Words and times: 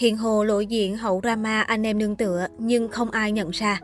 Hiền 0.00 0.16
Hồ 0.16 0.44
lộ 0.44 0.60
diện 0.60 0.96
hậu 0.96 1.20
drama 1.22 1.60
anh 1.62 1.82
em 1.82 1.98
nương 1.98 2.16
tựa 2.16 2.46
nhưng 2.58 2.88
không 2.88 3.10
ai 3.10 3.32
nhận 3.32 3.50
ra. 3.50 3.80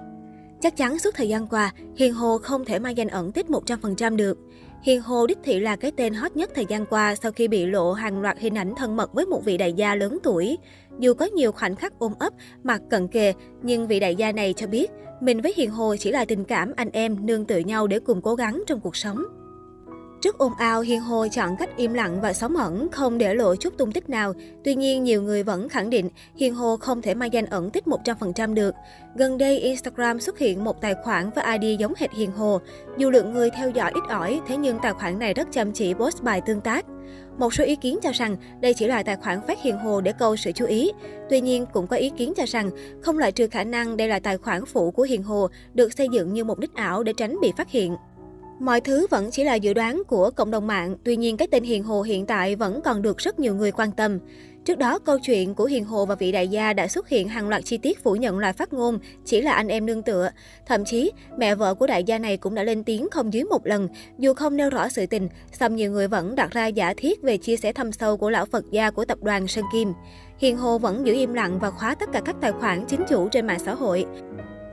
Chắc 0.60 0.76
chắn 0.76 0.98
suốt 0.98 1.14
thời 1.14 1.28
gian 1.28 1.46
qua, 1.46 1.72
Hiền 1.96 2.14
Hồ 2.14 2.38
không 2.38 2.64
thể 2.64 2.78
mang 2.78 2.96
danh 2.96 3.08
ẩn 3.08 3.32
tích 3.32 3.46
100% 3.46 4.16
được. 4.16 4.38
Hiền 4.82 5.00
Hồ 5.00 5.26
đích 5.26 5.38
thị 5.44 5.60
là 5.60 5.76
cái 5.76 5.92
tên 5.96 6.14
hot 6.14 6.36
nhất 6.36 6.50
thời 6.54 6.66
gian 6.68 6.86
qua 6.86 7.14
sau 7.14 7.32
khi 7.32 7.48
bị 7.48 7.66
lộ 7.66 7.92
hàng 7.92 8.20
loạt 8.20 8.38
hình 8.38 8.54
ảnh 8.54 8.74
thân 8.76 8.96
mật 8.96 9.12
với 9.12 9.26
một 9.26 9.44
vị 9.44 9.56
đại 9.56 9.72
gia 9.72 9.94
lớn 9.94 10.18
tuổi. 10.22 10.58
Dù 10.98 11.14
có 11.14 11.24
nhiều 11.24 11.52
khoảnh 11.52 11.76
khắc 11.76 11.98
ôm 11.98 12.12
ấp, 12.18 12.32
mặt 12.62 12.82
cận 12.90 13.08
kề, 13.08 13.32
nhưng 13.62 13.86
vị 13.86 14.00
đại 14.00 14.16
gia 14.16 14.32
này 14.32 14.54
cho 14.56 14.66
biết 14.66 14.90
mình 15.20 15.40
với 15.40 15.52
Hiền 15.56 15.70
Hồ 15.70 15.96
chỉ 15.96 16.10
là 16.12 16.24
tình 16.24 16.44
cảm 16.44 16.72
anh 16.76 16.90
em 16.92 17.26
nương 17.26 17.44
tựa 17.44 17.58
nhau 17.58 17.86
để 17.86 17.98
cùng 17.98 18.22
cố 18.22 18.34
gắng 18.34 18.62
trong 18.66 18.80
cuộc 18.80 18.96
sống. 18.96 19.24
Trước 20.26 20.38
ồn 20.38 20.52
ào, 20.58 20.80
Hiền 20.80 21.00
Hồ 21.00 21.26
chọn 21.28 21.56
cách 21.56 21.76
im 21.76 21.94
lặng 21.94 22.20
và 22.20 22.32
sống 22.32 22.56
ẩn, 22.56 22.88
không 22.92 23.18
để 23.18 23.34
lộ 23.34 23.56
chút 23.56 23.78
tung 23.78 23.92
tích 23.92 24.08
nào. 24.08 24.32
Tuy 24.64 24.74
nhiên, 24.74 25.04
nhiều 25.04 25.22
người 25.22 25.42
vẫn 25.42 25.68
khẳng 25.68 25.90
định 25.90 26.08
Hiền 26.36 26.54
Hồ 26.54 26.76
không 26.76 27.02
thể 27.02 27.14
mang 27.14 27.32
danh 27.32 27.46
ẩn 27.46 27.70
tích 27.70 27.84
100% 27.86 28.54
được. 28.54 28.74
Gần 29.16 29.38
đây, 29.38 29.58
Instagram 29.58 30.20
xuất 30.20 30.38
hiện 30.38 30.64
một 30.64 30.80
tài 30.80 30.94
khoản 31.04 31.30
với 31.34 31.58
ID 31.58 31.80
giống 31.80 31.92
hệt 31.96 32.12
Hiền 32.12 32.32
Hồ. 32.32 32.60
Dù 32.98 33.10
lượng 33.10 33.34
người 33.34 33.50
theo 33.50 33.70
dõi 33.70 33.90
ít 33.94 34.00
ỏi, 34.08 34.40
thế 34.46 34.56
nhưng 34.56 34.78
tài 34.82 34.92
khoản 34.92 35.18
này 35.18 35.34
rất 35.34 35.48
chăm 35.52 35.72
chỉ 35.72 35.94
post 35.94 36.22
bài 36.22 36.40
tương 36.40 36.60
tác. 36.60 36.86
Một 37.38 37.54
số 37.54 37.64
ý 37.64 37.76
kiến 37.76 37.98
cho 38.02 38.10
rằng 38.12 38.36
đây 38.60 38.74
chỉ 38.74 38.86
là 38.86 39.02
tài 39.02 39.16
khoản 39.16 39.40
phát 39.46 39.62
Hiền 39.62 39.78
Hồ 39.78 40.00
để 40.00 40.12
câu 40.18 40.36
sự 40.36 40.52
chú 40.52 40.66
ý. 40.66 40.92
Tuy 41.30 41.40
nhiên, 41.40 41.66
cũng 41.72 41.86
có 41.86 41.96
ý 41.96 42.10
kiến 42.16 42.32
cho 42.36 42.44
rằng 42.46 42.70
không 43.02 43.18
loại 43.18 43.32
trừ 43.32 43.48
khả 43.48 43.64
năng 43.64 43.96
đây 43.96 44.08
là 44.08 44.18
tài 44.18 44.38
khoản 44.38 44.66
phụ 44.66 44.90
của 44.90 45.02
Hiền 45.02 45.22
Hồ 45.22 45.48
được 45.74 45.92
xây 45.92 46.08
dựng 46.12 46.32
như 46.32 46.44
mục 46.44 46.58
đích 46.58 46.74
ảo 46.74 47.02
để 47.02 47.12
tránh 47.16 47.40
bị 47.40 47.52
phát 47.56 47.70
hiện. 47.70 47.96
Mọi 48.60 48.80
thứ 48.80 49.06
vẫn 49.10 49.30
chỉ 49.30 49.44
là 49.44 49.54
dự 49.54 49.74
đoán 49.74 50.02
của 50.08 50.30
cộng 50.30 50.50
đồng 50.50 50.66
mạng, 50.66 50.96
tuy 51.04 51.16
nhiên 51.16 51.36
cái 51.36 51.48
tên 51.50 51.64
Hiền 51.64 51.82
Hồ 51.82 52.02
hiện 52.02 52.26
tại 52.26 52.56
vẫn 52.56 52.80
còn 52.84 53.02
được 53.02 53.18
rất 53.18 53.38
nhiều 53.38 53.54
người 53.54 53.72
quan 53.72 53.92
tâm. 53.92 54.18
Trước 54.64 54.78
đó, 54.78 54.98
câu 54.98 55.18
chuyện 55.18 55.54
của 55.54 55.64
Hiền 55.64 55.84
Hồ 55.84 56.06
và 56.06 56.14
vị 56.14 56.32
đại 56.32 56.48
gia 56.48 56.72
đã 56.72 56.88
xuất 56.88 57.08
hiện 57.08 57.28
hàng 57.28 57.48
loạt 57.48 57.64
chi 57.64 57.78
tiết 57.78 58.04
phủ 58.04 58.16
nhận 58.16 58.38
loài 58.38 58.52
phát 58.52 58.72
ngôn, 58.72 58.98
chỉ 59.24 59.40
là 59.40 59.52
anh 59.52 59.68
em 59.68 59.86
nương 59.86 60.02
tựa. 60.02 60.30
Thậm 60.66 60.84
chí, 60.84 61.12
mẹ 61.38 61.54
vợ 61.54 61.74
của 61.74 61.86
đại 61.86 62.04
gia 62.04 62.18
này 62.18 62.36
cũng 62.36 62.54
đã 62.54 62.62
lên 62.62 62.84
tiếng 62.84 63.08
không 63.10 63.32
dưới 63.32 63.44
một 63.44 63.66
lần, 63.66 63.88
dù 64.18 64.34
không 64.34 64.56
nêu 64.56 64.70
rõ 64.70 64.88
sự 64.88 65.06
tình, 65.06 65.28
song 65.52 65.76
nhiều 65.76 65.90
người 65.90 66.08
vẫn 66.08 66.34
đặt 66.34 66.50
ra 66.50 66.66
giả 66.66 66.94
thiết 66.96 67.22
về 67.22 67.36
chia 67.36 67.56
sẻ 67.56 67.72
thâm 67.72 67.92
sâu 67.92 68.16
của 68.16 68.30
lão 68.30 68.46
Phật 68.46 68.64
gia 68.70 68.90
của 68.90 69.04
tập 69.04 69.18
đoàn 69.22 69.48
Sơn 69.48 69.64
Kim. 69.72 69.92
Hiền 70.38 70.56
Hồ 70.56 70.78
vẫn 70.78 71.06
giữ 71.06 71.12
im 71.12 71.34
lặng 71.34 71.58
và 71.58 71.70
khóa 71.70 71.94
tất 71.94 72.08
cả 72.12 72.20
các 72.24 72.36
tài 72.40 72.52
khoản 72.52 72.84
chính 72.88 73.00
chủ 73.08 73.28
trên 73.28 73.46
mạng 73.46 73.58
xã 73.64 73.74
hội. 73.74 74.06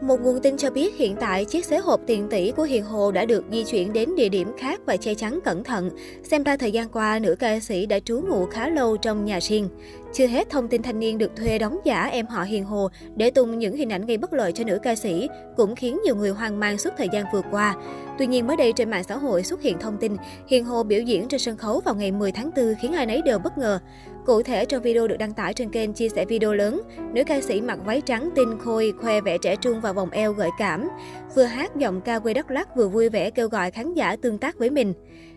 Một 0.08 0.22
nguồn 0.22 0.40
tin 0.40 0.58
cho 0.58 0.70
biết 0.72 0.98
hiện 0.98 1.16
tại 1.20 1.46
chiếc 1.46 1.66
xế 1.66 1.78
hộp 1.78 2.02
tiền 2.08 2.28
tỷ 2.30 2.52
của 2.52 2.64
Hiền 2.64 2.84
Hồ 2.84 3.12
đã 3.12 3.26
được 3.26 3.44
di 3.52 3.64
chuyển 3.64 3.94
đến 3.94 4.16
địa 4.16 4.30
điểm 4.30 4.48
khác 4.58 4.82
và 4.86 4.98
che 4.98 5.14
chắn 5.14 5.40
cẩn 5.44 5.64
thận. 5.64 5.90
Xem 6.24 6.44
ra 6.44 6.58
thời 6.58 6.72
gian 6.72 6.90
qua, 6.90 7.20
nữ 7.20 7.36
ca 7.40 7.60
sĩ 7.60 7.86
đã 7.86 8.00
trú 8.00 8.22
ngụ 8.30 8.46
khá 8.46 8.70
lâu 8.70 8.98
trong 8.98 9.26
nhà 9.26 9.40
riêng. 9.42 9.70
Chưa 10.14 10.28
hết, 10.28 10.50
thông 10.50 10.68
tin 10.68 10.82
thanh 10.82 11.00
niên 11.00 11.18
được 11.18 11.36
thuê 11.36 11.60
đóng 11.60 11.80
giả 11.84 12.06
em 12.06 12.28
họ 12.28 12.44
Hiền 12.44 12.66
Hồ 12.66 12.90
để 13.16 13.32
tung 13.32 13.60
những 13.60 13.76
hình 13.76 13.90
ảnh 13.90 14.06
gây 14.06 14.18
bất 14.18 14.34
lợi 14.34 14.52
cho 14.52 14.64
nữ 14.64 14.80
ca 14.84 14.96
sĩ 14.96 15.30
cũng 15.58 15.76
khiến 15.76 16.00
nhiều 16.06 16.16
người 16.16 16.30
hoang 16.30 16.60
mang 16.60 16.78
suốt 16.78 16.90
thời 16.98 17.10
gian 17.14 17.26
vừa 17.34 17.42
qua. 17.52 17.76
Tuy 18.18 18.28
nhiên 18.28 18.48
mới 18.48 18.58
đây 18.58 18.74
trên 18.74 18.90
mạng 18.90 19.04
xã 19.04 19.18
hội 19.18 19.44
xuất 19.44 19.62
hiện 19.62 19.80
thông 19.80 19.98
tin 19.98 20.16
Hiền 20.48 20.66
Hồ 20.66 20.84
biểu 20.84 21.02
diễn 21.02 21.28
trên 21.28 21.40
sân 21.40 21.58
khấu 21.58 21.80
vào 21.80 21.96
ngày 21.96 22.12
10 22.12 22.32
tháng 22.32 22.52
4 22.56 22.76
khiến 22.82 22.94
ai 22.94 23.06
nấy 23.06 23.22
đều 23.22 23.40
bất 23.40 23.58
ngờ. 23.58 23.80
Cụ 24.26 24.44
thể 24.44 24.66
trong 24.66 24.82
video 24.82 25.08
được 25.08 25.18
đăng 25.18 25.34
tải 25.34 25.54
trên 25.54 25.70
kênh 25.70 25.94
chia 25.94 26.10
sẻ 26.10 26.26
video 26.26 26.54
lớn, 26.54 26.82
nữ 27.14 27.24
ca 27.24 27.42
sĩ 27.42 27.62
mặc 27.62 27.80
váy 27.86 28.02
trắng 28.02 28.30
tinh 28.36 28.60
khôi 28.60 28.94
khoe 29.02 29.22
vẻ 29.22 29.38
trẻ 29.38 29.56
trung 29.56 29.82
và 29.82 29.94
vòng 29.94 30.10
eo 30.10 30.34
gợi 30.34 30.50
cảm. 30.60 30.90
Vừa 31.36 31.44
hát 31.44 31.76
giọng 31.76 32.02
ca 32.02 32.20
quê 32.20 32.34
Đắk 32.34 32.52
Lắk 32.52 32.76
vừa 32.76 32.88
vui 32.88 33.10
vẻ 33.10 33.30
kêu 33.30 33.48
gọi 33.48 33.72
khán 33.72 33.94
giả 33.94 34.16
tương 34.16 34.38
tác 34.38 34.60
với 34.60 34.70
mình. 34.70 34.94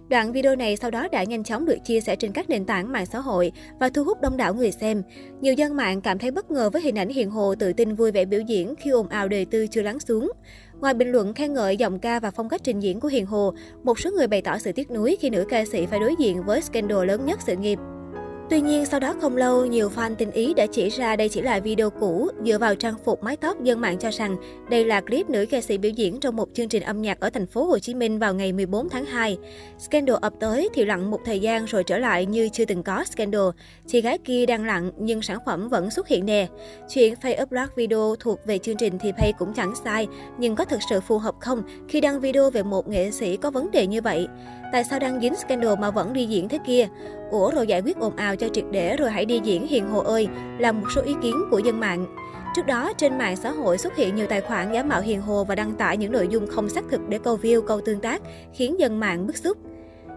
Đoạn 0.09 0.33
video 0.33 0.57
này 0.57 0.77
sau 0.77 0.91
đó 0.91 1.09
đã 1.13 1.25
nhanh 1.25 1.45
chóng 1.45 1.65
được 1.65 1.77
chia 1.85 2.01
sẻ 2.01 2.17
trên 2.17 2.33
các 2.33 2.51
nền 2.51 2.65
tảng 2.65 2.93
mạng 2.93 3.07
xã 3.07 3.19
hội 3.19 3.53
và 3.81 3.89
thu 3.89 4.05
hút 4.05 4.21
đông 4.21 4.37
đảo 4.37 4.55
người 4.55 4.73
xem. 4.73 5.03
Nhiều 5.41 5.55
dân 5.55 5.77
mạng 5.77 6.01
cảm 6.01 6.19
thấy 6.19 6.31
bất 6.31 6.51
ngờ 6.51 6.71
với 6.71 6.83
hình 6.83 6.99
ảnh 6.99 7.09
Hiền 7.09 7.31
Hồ 7.31 7.55
tự 7.55 7.73
tin 7.73 7.95
vui 7.95 8.13
vẻ 8.13 8.25
biểu 8.25 8.41
diễn 8.41 8.75
khi 8.77 8.91
ồn 8.91 9.09
ào 9.09 9.29
đời 9.29 9.45
tư 9.45 9.67
chưa 9.67 9.83
lắng 9.83 10.01
xuống. 10.01 10.33
Ngoài 10.81 10.95
bình 10.95 11.13
luận 11.13 11.35
khen 11.35 11.55
ngợi 11.55 11.77
giọng 11.77 11.99
ca 11.99 12.21
và 12.21 12.31
phong 12.31 12.49
cách 12.49 12.61
trình 12.65 12.81
diễn 12.81 13.01
của 13.01 13.09
Hiền 13.09 13.27
Hồ, 13.27 13.55
một 13.85 13.99
số 13.99 14.11
người 14.11 14.27
bày 14.27 14.43
tỏ 14.43 14.59
sự 14.59 14.73
tiếc 14.73 14.91
nuối 14.91 15.17
khi 15.21 15.31
nữ 15.31 15.45
ca 15.49 15.65
sĩ 15.65 15.87
phải 15.87 16.01
đối 16.01 16.15
diện 16.19 16.43
với 16.43 16.63
scandal 16.63 17.07
lớn 17.07 17.27
nhất 17.27 17.39
sự 17.47 17.57
nghiệp. 17.57 17.79
Tuy 18.51 18.61
nhiên, 18.61 18.87
sau 18.87 19.01
đó 19.01 19.15
không 19.21 19.37
lâu, 19.37 19.67
nhiều 19.67 19.91
fan 19.97 20.15
tình 20.15 20.31
ý 20.31 20.55
đã 20.55 20.67
chỉ 20.67 20.89
ra 20.89 21.17
đây 21.17 21.29
chỉ 21.29 21.43
là 21.43 21.61
video 21.61 21.91
cũ. 21.91 22.29
Dựa 22.45 22.59
vào 22.59 22.75
trang 22.75 22.95
phục 23.05 23.23
mái 23.23 23.37
tóc, 23.37 23.63
dân 23.63 23.81
mạng 23.81 23.99
cho 23.99 24.11
rằng 24.11 24.37
đây 24.71 24.85
là 24.85 25.01
clip 25.01 25.31
nữ 25.31 25.47
ca 25.51 25.61
sĩ 25.61 25.79
biểu 25.79 25.91
diễn 25.91 26.21
trong 26.21 26.37
một 26.37 26.49
chương 26.55 26.69
trình 26.69 26.83
âm 26.83 27.03
nhạc 27.03 27.21
ở 27.21 27.31
thành 27.31 27.47
phố 27.47 27.65
Hồ 27.65 27.79
Chí 27.79 27.95
Minh 27.95 28.19
vào 28.19 28.35
ngày 28.35 28.53
14 28.53 28.89
tháng 28.89 29.05
2. 29.05 29.39
Scandal 29.79 30.17
ập 30.21 30.33
tới 30.41 30.69
thì 30.75 30.85
lặng 30.85 31.11
một 31.11 31.21
thời 31.25 31.41
gian 31.41 31.65
rồi 31.65 31.85
trở 31.85 31.99
lại 31.99 32.27
như 32.27 32.49
chưa 32.49 32.65
từng 32.65 32.83
có 32.83 33.05
scandal. 33.05 33.49
Chị 33.87 34.01
gái 34.01 34.19
kia 34.19 34.47
đang 34.47 34.65
lặng 34.65 34.91
nhưng 34.99 35.23
sản 35.23 35.39
phẩm 35.47 35.69
vẫn 35.69 35.91
xuất 35.91 36.09
hiện 36.09 36.27
nè. 36.27 36.47
Chuyện 36.95 37.15
pay 37.23 37.39
upload 37.43 37.69
video 37.77 38.15
thuộc 38.21 38.39
về 38.47 38.59
chương 38.59 38.77
trình 38.77 38.99
thì 38.99 39.13
pay 39.13 39.33
cũng 39.39 39.53
chẳng 39.55 39.75
sai, 39.85 40.07
nhưng 40.39 40.57
có 40.57 40.65
thực 40.65 40.81
sự 40.91 41.01
phù 41.01 41.19
hợp 41.19 41.35
không 41.41 41.63
khi 41.89 42.01
đăng 42.01 42.21
video 42.21 42.51
về 42.51 42.63
một 42.63 42.89
nghệ 42.89 43.11
sĩ 43.11 43.37
có 43.37 43.51
vấn 43.51 43.71
đề 43.71 43.87
như 43.87 44.03
vậy? 44.03 44.27
Tại 44.73 44.85
sao 44.85 44.99
đăng 44.99 45.21
dính 45.21 45.35
scandal 45.37 45.75
mà 45.81 45.91
vẫn 45.91 46.13
đi 46.13 46.27
diễn 46.27 46.49
thế 46.49 46.59
kia? 46.67 46.89
Ủa 47.31 47.51
rồi 47.51 47.67
giải 47.67 47.81
quyết 47.81 47.97
ồn 47.97 48.17
ào 48.17 48.37
cho 48.37 48.49
triệt 48.49 48.65
để 48.71 48.97
rồi 48.97 49.11
hãy 49.11 49.25
đi 49.25 49.41
diễn 49.45 49.67
hiền 49.67 49.89
hồ 49.89 50.01
ơi, 50.01 50.29
là 50.59 50.73
một 50.73 50.87
số 50.95 51.03
ý 51.03 51.15
kiến 51.23 51.37
của 51.51 51.59
dân 51.59 51.81
mạng. 51.81 52.07
Trước 52.57 52.67
đó, 52.67 52.93
trên 52.99 53.19
mạng 53.19 53.37
xã 53.37 53.51
hội 53.51 53.79
xuất 53.79 53.97
hiện 53.97 54.15
nhiều 54.15 54.27
tài 54.27 54.41
khoản 54.41 54.73
giả 54.73 54.83
mạo 54.83 55.01
hiền 55.01 55.21
hồ 55.21 55.45
và 55.45 55.55
đăng 55.55 55.75
tải 55.75 55.97
những 55.97 56.13
nội 56.13 56.29
dung 56.31 56.47
không 56.47 56.69
xác 56.69 56.85
thực 56.91 57.09
để 57.09 57.19
câu 57.19 57.39
view, 57.43 57.61
câu 57.63 57.81
tương 57.81 58.01
tác, 58.01 58.23
khiến 58.55 58.81
dân 58.81 59.01
mạng 59.01 59.27
bức 59.27 59.37
xúc. 59.37 59.59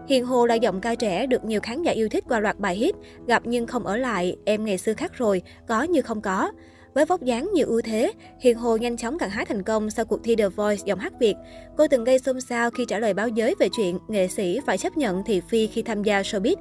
Hiền 0.08 0.26
Hồ 0.26 0.46
là 0.46 0.54
giọng 0.54 0.80
ca 0.80 0.94
trẻ 0.94 1.26
được 1.26 1.44
nhiều 1.44 1.60
khán 1.60 1.82
giả 1.82 1.92
yêu 1.92 2.08
thích 2.08 2.24
qua 2.28 2.40
loạt 2.40 2.58
bài 2.58 2.76
hit, 2.76 2.94
gặp 3.26 3.42
nhưng 3.44 3.66
không 3.66 3.86
ở 3.86 3.96
lại, 3.96 4.36
em 4.44 4.64
ngày 4.64 4.78
xưa 4.78 4.94
khác 4.94 5.12
rồi, 5.14 5.42
có 5.68 5.82
như 5.82 6.02
không 6.02 6.20
có. 6.20 6.52
Với 6.94 7.04
vóc 7.04 7.22
dáng 7.22 7.50
nhiều 7.54 7.66
ưu 7.66 7.80
thế, 7.80 8.12
Hiền 8.40 8.56
Hồ 8.56 8.76
nhanh 8.76 8.96
chóng 8.96 9.18
gặt 9.18 9.26
hái 9.26 9.44
thành 9.44 9.62
công 9.62 9.90
sau 9.90 10.04
cuộc 10.04 10.20
thi 10.24 10.36
The 10.36 10.48
Voice 10.48 10.82
giọng 10.86 10.98
hát 10.98 11.12
Việt. 11.20 11.34
Cô 11.76 11.86
từng 11.88 12.04
gây 12.04 12.18
xôn 12.18 12.40
xao 12.40 12.70
khi 12.70 12.84
trả 12.88 12.98
lời 12.98 13.14
báo 13.14 13.28
giới 13.28 13.54
về 13.58 13.68
chuyện 13.76 13.98
nghệ 14.08 14.28
sĩ 14.28 14.60
phải 14.66 14.78
chấp 14.78 14.96
nhận 14.96 15.24
thị 15.24 15.40
phi 15.48 15.66
khi 15.66 15.82
tham 15.82 16.02
gia 16.02 16.22
showbiz. 16.22 16.56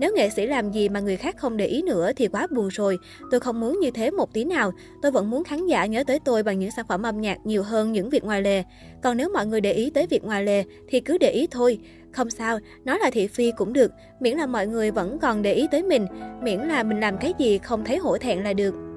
Nếu 0.00 0.12
nghệ 0.16 0.30
sĩ 0.30 0.46
làm 0.46 0.70
gì 0.70 0.88
mà 0.88 1.00
người 1.00 1.16
khác 1.16 1.36
không 1.36 1.56
để 1.56 1.66
ý 1.66 1.82
nữa 1.82 2.12
thì 2.16 2.28
quá 2.28 2.46
buồn 2.50 2.68
rồi. 2.68 2.98
Tôi 3.30 3.40
không 3.40 3.60
muốn 3.60 3.80
như 3.80 3.90
thế 3.90 4.10
một 4.10 4.32
tí 4.32 4.44
nào. 4.44 4.72
Tôi 5.02 5.12
vẫn 5.12 5.30
muốn 5.30 5.44
khán 5.44 5.66
giả 5.66 5.86
nhớ 5.86 6.04
tới 6.06 6.18
tôi 6.24 6.42
bằng 6.42 6.58
những 6.58 6.70
sản 6.70 6.86
phẩm 6.88 7.02
âm 7.02 7.20
nhạc 7.20 7.46
nhiều 7.46 7.62
hơn 7.62 7.92
những 7.92 8.10
việc 8.10 8.24
ngoài 8.24 8.42
lề. 8.42 8.62
Còn 9.02 9.16
nếu 9.16 9.28
mọi 9.28 9.46
người 9.46 9.60
để 9.60 9.72
ý 9.72 9.90
tới 9.90 10.06
việc 10.06 10.24
ngoài 10.24 10.44
lề 10.44 10.64
thì 10.88 11.00
cứ 11.00 11.18
để 11.18 11.30
ý 11.30 11.46
thôi. 11.50 11.78
Không 12.12 12.30
sao, 12.30 12.58
nói 12.84 12.98
là 12.98 13.10
thị 13.10 13.26
phi 13.26 13.52
cũng 13.56 13.72
được, 13.72 13.92
miễn 14.20 14.36
là 14.36 14.46
mọi 14.46 14.66
người 14.66 14.90
vẫn 14.90 15.18
còn 15.18 15.42
để 15.42 15.52
ý 15.54 15.66
tới 15.70 15.82
mình, 15.82 16.06
miễn 16.42 16.60
là 16.60 16.82
mình 16.82 17.00
làm 17.00 17.18
cái 17.18 17.32
gì 17.38 17.58
không 17.58 17.84
thấy 17.84 17.98
hổ 17.98 18.18
thẹn 18.18 18.42
là 18.42 18.52
được. 18.52 18.87